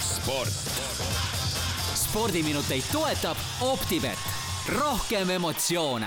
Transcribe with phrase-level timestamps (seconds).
[0.00, 0.48] sport.
[1.94, 4.18] spordiminuteid toetab Optibet,
[4.78, 6.06] rohkem emotsioone.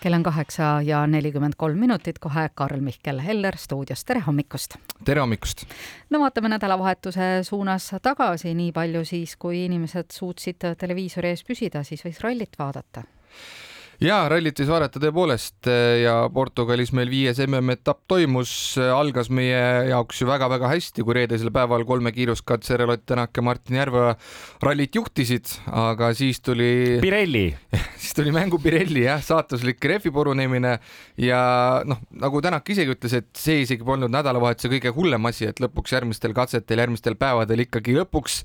[0.00, 4.76] Kell on kaheksa ja nelikümmend kolm minutit, kohe Karl-Mihkel Heller stuudios, tere hommikust!
[5.04, 5.64] tere hommikust!
[6.10, 12.04] no vaatame nädalavahetuse suunas tagasi, nii palju siis, kui inimesed suutsid televiisori ees püsida, siis
[12.04, 13.02] võiks rallit vaadata
[14.02, 20.20] ja rallit võis vaadata tõepoolest eh, ja Portugalis meil viies MM-etapp toimus, algas meie jaoks
[20.20, 24.14] ju väga-väga hästi, kui reedesel päeval kolme kiiruskatsel Ott Tänak ja Martin Järveoja
[24.62, 26.98] rallit juhtisid, aga siis tuli.
[27.02, 27.46] Pirelli
[28.00, 30.76] siis tuli mängu Pirelli jah, saatuslik rehvi purunemine
[31.22, 31.40] ja
[31.86, 35.96] noh, nagu Tänak isegi ütles, et see isegi polnud nädalavahetuse kõige hullem asi, et lõpuks
[35.96, 38.42] järgmistel katsetel, järgmistel päevadel ikkagi lõpuks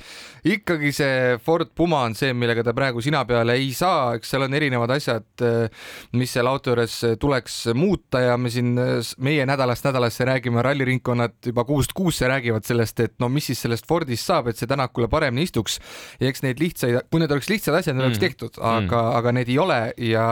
[0.48, 4.48] ikkagi see Ford Puma on see, millega ta praegu sina peale ei saa, eks seal
[4.48, 5.86] on erinevad asjad et eh,
[6.18, 8.76] mis selle auto juures tuleks muuta ja me siin,
[9.24, 13.88] meie nädalast nädalasse räägime, ralliringkonnad juba kuust kuusse räägivad sellest, et no mis siis sellest
[13.90, 15.80] Fordist saab, et see Tänakule paremini istuks.
[16.20, 18.12] ja eks neid lihtsaid, kui need oleks lihtsad asjad, need mm.
[18.12, 19.80] oleks tehtud, aga mm., aga need ei ole
[20.12, 20.26] ja,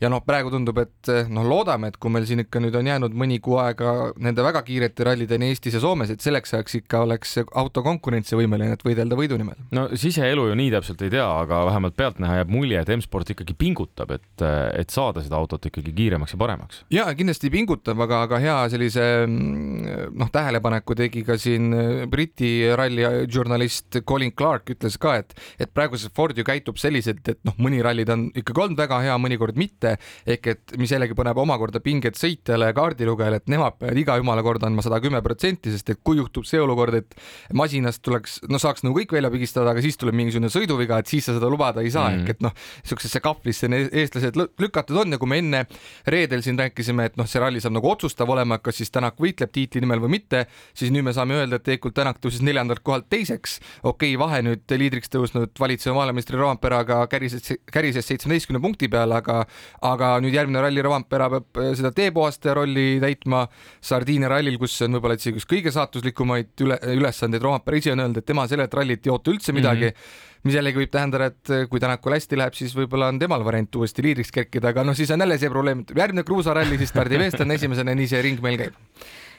[0.00, 3.16] ja noh, praegu tundub, et noh, loodame, et kui meil siin ikka nüüd on jäänud
[3.16, 7.38] mõni kuu aega nende väga kiirete rallideni Eestis ja Soomes, et selleks ajaks ikka oleks
[7.44, 9.58] auto konkurentsivõimeline, et võidelda võidu nimel.
[9.76, 13.56] no siseelu ju nii täpselt ei tea, aga vähemalt pealtnäha jääb mulje, et M-sport ikkagi
[13.58, 16.82] pingutab, et et, et saada seda autot ikkagi kiiremaks ja paremaks.
[16.92, 22.52] ja kindlasti pingutab, aga, aga hea sellise mm, noh, tähelepaneku tegi ka siin äh, Briti
[22.76, 27.40] ralli žurnalist Colin Clark ütles ka, et, et praegu see Ford ju käitub selliselt, et
[27.46, 31.16] noh, mõni ralli ta on ikkagi olnud väga hea, mõnikord mitte, ehk et mis jällegi
[31.18, 35.22] paneb omakorda pinget sõitjale ja kaardilugejale, et nemad peavad iga jumala kord andma sada kümme
[35.24, 37.16] protsenti, sest et kui juhtub see olukord, et
[37.56, 41.26] masinast tuleks, no saaks nagu kõik välja pigistada, aga siis tuleb mingisugune sõiduviga, et siis
[41.26, 42.54] sa seda lubada ei saa mm., ehk et noh,
[42.84, 45.64] niisugusesse kahvlisse eestlased lükatud on ja kui me enne
[46.10, 49.52] reedel siin rääkisime, et noh, see ralli saab nagu otsustav olema, kas siis Tänak võitleb
[49.54, 50.44] tiitli nimel või mitte,
[50.76, 53.58] siis nüüd me saame öelda, et tegelikult Tänak tõusis neljandalt kohalt teiseks.
[53.82, 59.44] okei okay,, vahe nüüd liidriks tõusnud valitseva maailmameistri Rovamperaga kärises, kärises seitsmeteistkümne punkti peale, aga
[59.86, 63.46] aga nüüd järgmine ralli Rovampera peab äh, seda teepuhastaja rolli täitma
[63.80, 68.20] Sardiinia rallil, kus on võib-olla isegi üks kõige saatuslikumaid üle, ülesandeid, Rovampera ise on öelnud,
[68.20, 69.96] et tema sellelt rallilt ei oota üldse midagi mm.
[69.96, 73.44] -hmm mis jällegi võib tähendada, et eh, kui Tänakul hästi läheb, siis võib-olla on temal
[73.46, 76.92] variant uuesti liidriks kerkida, aga noh, siis on jälle see probleem, et järgmine kruusaralli siis
[76.94, 78.78] stardib eestlane esimesena, nii see ring meil käib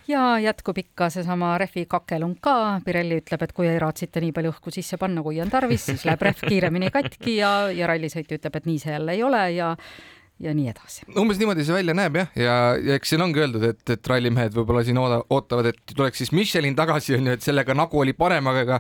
[0.10, 2.82] ja jätkub ikka seesama rehvi kakelung ka.
[2.86, 6.06] Pirelli ütleb, et kui ei raatsita nii palju õhku sisse panna, kui on tarvis, siis
[6.08, 9.76] läheb rehv kiiremini katki ja, ja rallisõitja ütleb, et nii see jälle ei ole ja
[10.42, 11.06] ja nii edasi.
[11.20, 14.56] umbes niimoodi see välja näeb jah, ja, ja eks siin ongi öeldud, et, et rallimehed
[14.58, 18.50] võib-olla siin ooda, ootavad, et tuleks siis Michelin tagasi onju, et sellega nagu oli parem,
[18.52, 18.80] aga ega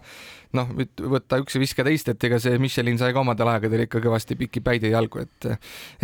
[0.57, 0.71] noh,
[1.13, 4.37] võtta üks ja viska teist, et ega see Michelin sai ka omadel aegadel ikka kõvasti
[4.39, 5.49] pikki päid ja jalgu, et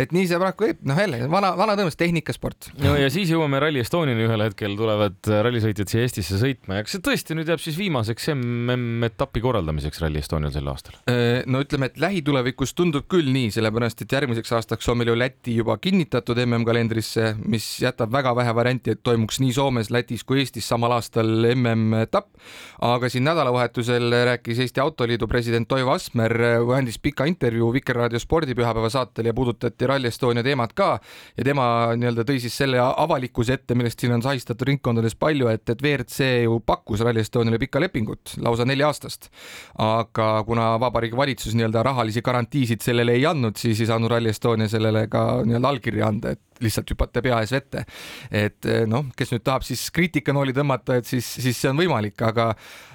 [0.00, 2.70] et nii see paraku käib, noh jälle vana, vana tõenäoliselt tehnikasport.
[2.82, 6.96] no ja siis jõuame Rally Estoniani, ühel hetkel tulevad rallisõitjad siia Eestisse sõitma ja kas
[6.96, 10.96] see tõesti nüüd jääb siis viimaseks MM-etapi korraldamiseks Rally Estonial sel aastal?
[11.10, 15.18] Äh, no ütleme, et lähitulevikus tundub küll nii, sellepärast et järgmiseks aastaks on meil ju
[15.18, 20.42] Läti juba kinnitatud MM-kalendrisse, mis jätab väga vähe varianti, et toimuks nii Soomes, Lätis kui
[20.42, 22.28] Eestis samal aastal MM-etapp.
[22.84, 26.34] aga siin nädalavahetusel rääkis Eesti Autoliidu president Toivo Asmer,
[26.76, 31.00] andis pika intervjuu Vikerraadio spordipühapäeva saatel ja puudutati Rally Estonia teemat ka
[31.36, 35.64] ja tema nii-öelda tõi siis selle avalikkuse ette, millest siin on sahistatud ringkondades palju, et,
[35.68, 39.30] et WRC ju pakkus Rally Estoniale pikka lepingut, lausa nelja aastast.
[39.78, 44.68] aga kuna Vabariigi Valitsus nii-öelda rahalisi garantiisid sellele ei andnud, siis ei saanud Rally Estonia
[44.68, 47.84] sellele ka nii-öelda allkirja anda, et lihtsalt hüpata pea ees vette.
[48.34, 52.52] et noh, kes nüüd tahab siis kriitikanooli tõmmata, et siis, siis see on võimalik, aga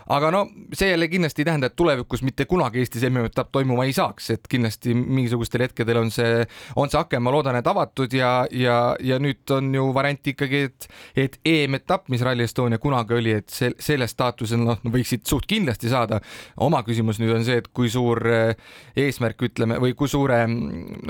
[0.09, 0.43] aga no
[0.73, 4.47] see jälle kindlasti ei tähenda, et tulevikus mitte kunagi Eestis MM-etapp toimuma ei saaks, et
[4.49, 6.43] kindlasti mingisugustel hetkedel on see,
[6.75, 10.63] on see aken, ma loodan, et avatud ja, ja, ja nüüd on ju variant ikkagi,
[10.69, 10.87] et,
[11.25, 15.91] et EM-etapp, mis Rally Estonia kunagi oli, et see, selle staatuse noh, võiksid suht kindlasti
[15.91, 16.19] saada.
[16.57, 18.55] oma küsimus nüüd on see, et kui suur eh,
[18.99, 20.43] eesmärk, ütleme, või kui suure,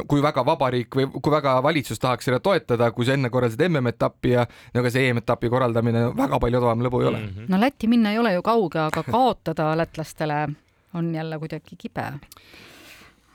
[0.08, 4.34] kui väga vabariik või kui väga valitsus tahaks seda toetada, kui sa enne korraldasid MM-etappi
[4.34, 7.30] ja no ega see EM-etapi korraldamine väga palju odavam lõbu ei ole mm.
[7.30, 7.50] -hmm.
[7.50, 10.48] no Lätti minna ei ole ju kauge, aga kaotada lätlastele
[10.94, 12.12] on jälle kuidagi kibe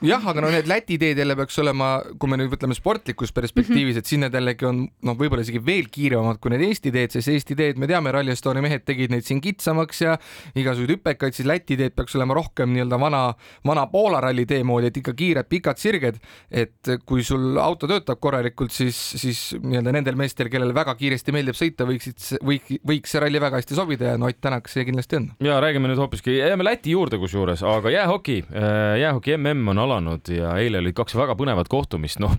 [0.05, 3.99] jah, aga no need Läti teed jälle peaks olema, kui me nüüd mõtleme sportlikus perspektiivis,
[3.99, 7.31] et siin need jällegi on noh, võib-olla isegi veel kiiremad kui need Eesti teed, sest
[7.33, 10.15] Eesti teed, me teame, Rally Estonia mehed tegid neid siin kitsamaks ja
[10.55, 13.23] igasuguseid hüpekaid, siis Läti teed peaks olema rohkem nii-öelda vana,
[13.67, 16.19] vana Poola ralli tee moodi, et ikka kiired pikad sirged.
[16.49, 21.57] et kui sul auto töötab korralikult, siis, siis nii-öelda nendel meestel, kellele väga kiiresti meeldib
[21.57, 25.17] sõita, võiksid, võiks, võiks see ralli väga hästi sobida ja no Ott Tänak see kindlasti
[25.17, 25.25] on.
[25.43, 30.29] ja räägime nüüd hoopiski, jääme Läti juurde kusjuures, aga jäähoki, äh, jäähoki mm on alanud
[30.33, 32.37] ja eile olid kaks väga põnevat kohtumist, noh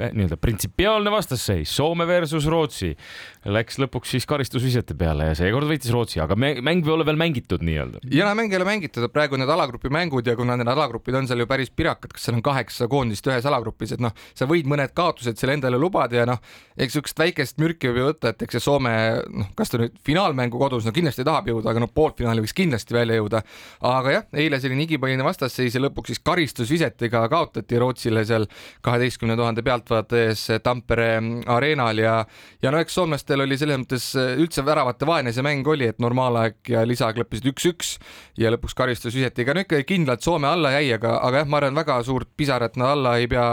[0.00, 2.90] nii-öelda printsipiaalne vastasseis, Soome versus Rootsi.
[3.50, 7.62] Läks lõpuks siis karistusvisete peale ja seekord võitis Rootsi, aga mäng ei ole veel mängitud
[7.64, 8.02] nii-öelda.
[8.12, 11.28] ja no mäng ei ole mängitud, praegu need alagrupi mängud ja kuna need alagrupid on
[11.28, 14.68] seal ju päris pirakad, kas seal on kaheksa koondist ühes alagrupis, et noh, sa võid
[14.70, 16.40] mõned kaotused seal endale lubada ja noh,
[16.76, 18.92] eks siukest väikest mürki võib ju võtta, et eks see Soome,
[19.32, 22.96] noh, kas ta nüüd finaalmängu kodus, no kindlasti tahab jõuda, aga noh, poolfinaali võiks kindlasti
[22.96, 23.42] välja jõuda.
[23.88, 26.22] aga jah, eile selline igipõline vastasseis ja lõpuks siis
[26.80, 28.46] karistusvisetega kaotati Rootsile seal
[28.82, 32.24] kaheteistkümne tuhande pealtvaataja ees Tampere areenal ja,
[32.62, 36.72] ja no eks soomlastel oli selles mõttes üldse väravate vaene see mäng oli, et normaalaeg
[36.72, 37.92] ja lisaga lõppesid üks-üks
[38.40, 42.00] ja lõpuks karistusvisetiga, no ikka kindlalt Soome alla jäi, aga, aga jah, ma arvan, väga
[42.06, 43.46] suurt pisarat nad alla ei pea,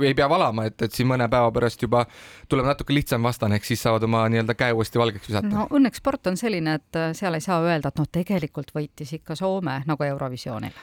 [0.00, 2.04] ei pea valama, et, et siin mõne päeva pärast juba
[2.50, 5.50] tuleb natuke lihtsam vastane, ehk siis saavad oma nii-öelda käe uuesti valgeks visata.
[5.50, 9.38] no õnneks sport on selline, et seal ei saa öelda, et noh, tegelikult võitis ikka
[9.38, 10.74] Soome nagu Eurovisioonil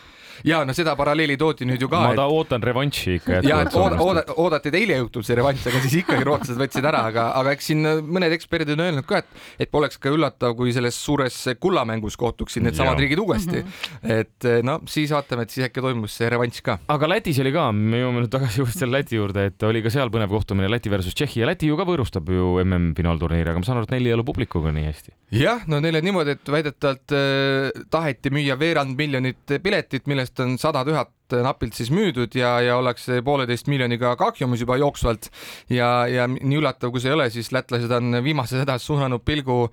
[0.45, 2.01] ja no seda paralleeli toodi nüüd ju ka.
[2.09, 2.21] ma et...
[2.21, 3.41] ootan revanši ikka.
[3.45, 6.87] ja, et ooda, ooda, oodati, et eile õhtul see revanš, aga siis ikkagi rootslased võtsid
[6.89, 10.55] ära, aga, aga eks siin mõned eksperdid on öelnud ka, et, et poleks ka üllatav,
[10.57, 13.73] kui selles suures kullamängus kohtuksid needsamad riigid uuesti mm.
[14.03, 14.19] -hmm.
[14.21, 16.77] et no siis vaatame, et siis äkki toimus see revanš ka.
[16.87, 19.93] aga Lätis oli ka, me jõuame nüüd tagasi just selle Läti juurde, et oli ka
[19.93, 23.67] seal põnev kohtumine Läti versus Tšehhi ja Läti ju ka võõrustab ju MM-finaalturniiri, aga ma
[23.67, 25.13] saan aru, et neil ei ole publikuga nii hästi.
[25.37, 30.57] jah, no neil on niimoodi, et väidetavalt äh, taheti müüa veerand miljonit piletit, millest on
[30.57, 31.09] sada tuhat
[31.43, 35.29] napilt siis müüdud ja, ja ollakse pooleteist miljoniga kahjumis juba jooksvalt
[35.73, 39.67] ja, ja nii üllatav, kui see ei ole, siis lätlased on viimases hädas suunanud pilgu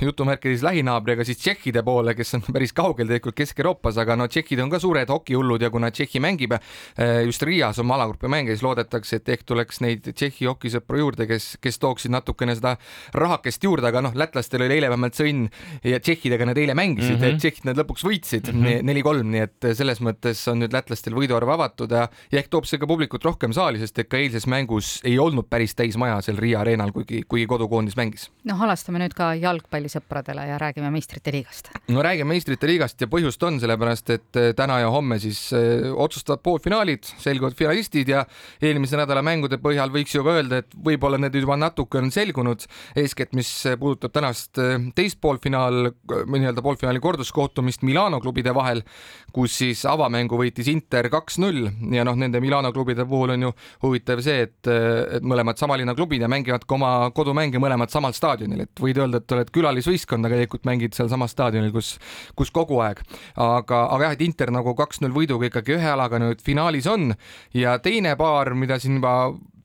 [0.00, 4.72] jutumärkides lähinaabriga siis tšehhide poole, kes on päris kaugel tegelikult Kesk-Euroopas, aga no tšehhid on
[4.72, 9.20] ka suured hokihullud ja kuna Tšehhi mängib eh, just Riias oma alagrupi mänge, siis loodetakse,
[9.20, 12.76] et ehk tuleks neid Tšehhi hokisõpru juurde, kes, kes tooksid natukene seda
[13.14, 15.50] rahakest juurde, aga noh, lätlastel oli eile vähemalt see õnn
[15.84, 17.42] ja tšehhidega nad eile mängisid mm, -hmm.
[17.42, 21.54] tšehhid nad lõpuks võitsid neli-kolm mm -hmm., nii et selles mõttes on nüüd lätlastel võiduarv
[21.56, 24.98] avatud ja, ja ehk toob see ka publikut rohkem saali, sest et ka eilses mängus
[25.04, 28.28] ei olnud päris täis maja seal Riia areenal, kuigi, kuigi kodukoondis mängis.
[28.44, 31.70] noh, halastame nüüd ka jalgpalli jalgpallisõpradele ja räägime meistrite liigast.
[31.88, 35.90] no räägime meistrite liigast ja põhjust on, sellepärast et eh, täna ja homme siis eh,
[35.90, 38.24] otsustavad poolfinaalid, selguvad finalistid ja
[38.62, 42.64] eelmise nädala mängude põhjal võiks ju ka öelda, et võib-olla need juba natuke on selgunud,
[42.96, 43.50] eeskätt mis
[43.80, 45.92] puudutab tänast eh, teist poolfinaal,
[46.26, 48.84] nii-öelda poolfinaali korduskohtumist Milano klubide vahel,
[49.32, 53.52] kus siis avamängu võitis Inter kaks-null ja noh, nende Milano klubide puhul on ju
[53.84, 58.14] huvitav see, et, et mõlemad sama linna klubid ja mängivad ka oma kodumänge mõlemad samal
[58.16, 61.94] staadionil, et võid öelda, et oled külalisvõistkond, aga tegelikult mängid sealsamas staadionil, kus,
[62.38, 63.02] kus kogu aeg.
[63.34, 67.12] aga, aga jah, et Inter nagu kaks-null võiduga ikkagi ühe jalaga nüüd finaalis on
[67.54, 69.14] ja teine paar, mida siin juba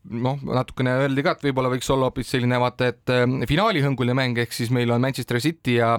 [0.09, 4.39] noh, natukene öeldi ka, et võib-olla võiks olla hoopis selline vaata, et äh, finaalihõnguline mäng,
[4.41, 5.97] ehk siis meil on Manchester City ja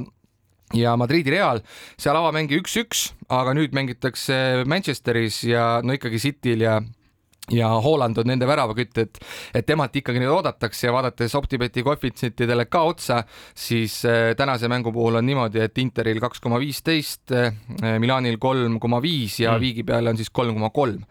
[0.76, 1.62] ja Madridi Real,
[1.98, 6.80] seal avamäng üks-üks, aga nüüd mängitakse Manchesteris ja no ikkagi Cityl ja
[7.50, 9.18] ja Haaland on nende väravakütt, et,
[9.54, 13.24] et temalt ikkagi nüüd oodatakse ja vaadates Optibeti koefitsientidele ka otsa,
[13.58, 17.50] siis äh, tänase mängu puhul on niimoodi, et Interil kaks koma viisteist, äh,
[17.98, 19.64] Milanil kolm koma viis ja mm.
[19.66, 21.02] viigi peale on siis kolm koma kolm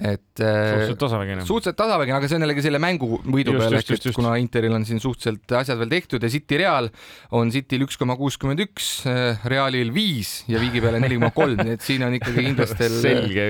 [0.00, 1.44] et äh, suhteliselt tasavägine.
[1.44, 4.86] suhteliselt tasavägine, aga see on jällegi selle mängu võidu peale, ehk et kuna Interil on
[4.88, 6.88] siin suhteliselt asjad veel tehtud ja City Real
[7.36, 11.60] on Cityl üks koma kuuskümmend üks, äh, Realil viis ja viigi peale neli koma kolm,
[11.60, 13.46] nii et siin on ikkagi inglastel selge,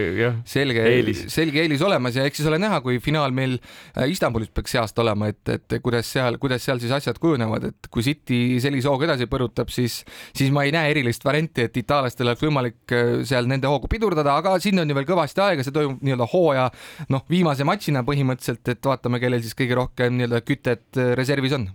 [0.50, 4.50] selge eelis, selge eelis olemas ja eks siis ole näha, kui finaal meil äh, Istanbulis
[4.54, 8.02] peaks see aasta olema, et, et kuidas seal, kuidas seal siis asjad kujunevad, et kui
[8.06, 10.00] City sellise hooga edasi põrutab, siis,
[10.34, 14.56] siis ma ei näe erilist varianti, et itaallastel oleks võimalik seal nende hoogu pidurdada, aga
[14.62, 16.68] siin on ju veel kõvasti aega, see toimub nii-öelda hooaja
[17.12, 21.70] noh, viimase matšina põhimõtteliselt, et vaatame, kellel siis kõige rohkem nii-öelda kütet äh, reservis on.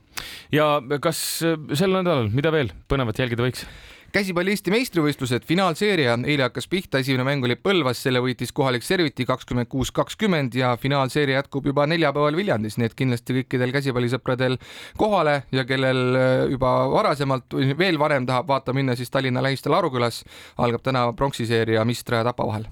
[0.56, 3.68] ja kas äh, sel nädalal, mida veel põnevat jälgida võiks?
[4.16, 9.26] käsipalli Eesti meistrivõistlused, finaalseeria, eile hakkas pihta, esimene mäng oli Põlvas, selle võitis kohalik Serviti
[9.28, 14.56] kakskümmend kuus, kakskümmend ja finaalseeria jätkub juba neljapäeval Viljandis, nii et kindlasti kõikidel käsipallisõpradel
[15.02, 19.76] kohale ja kellel äh, juba varasemalt või veel varem tahab vaata minna, siis Tallinna lähistel
[19.76, 20.24] Arukülas
[20.64, 22.72] algab täna pronksiseeria Mistra ja Tapa vahel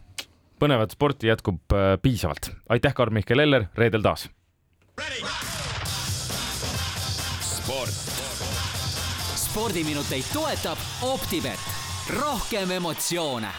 [0.64, 2.52] põnevat sporti jätkub äh, piisavalt.
[2.70, 4.30] aitäh, Karl-Mihkel Eller, reedel taas.
[9.44, 11.60] spordiminuteid toetab Optibet,
[12.10, 13.52] rohkem emotsioone